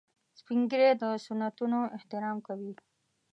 سپین 0.39 0.59
ږیری 0.69 0.91
د 1.01 1.03
سنتونو 1.25 1.79
احترام 1.97 2.37
کوي 2.47 2.73